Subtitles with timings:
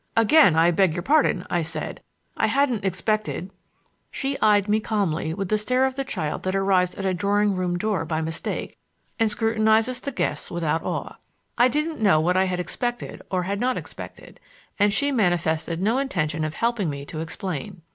[0.17, 2.01] "Again, I beg your pardon," I said.
[2.35, 3.51] "I hadn't expected—"
[4.09, 7.55] She eyed me calmly with the stare of the child that arrives at a drawing
[7.55, 8.79] room door by mistake
[9.19, 11.17] and scrutinizes the guests without awe.
[11.55, 14.39] I didn't know what I had expected or had not expected,
[14.79, 17.83] and she manifested no intention of helping me to explain.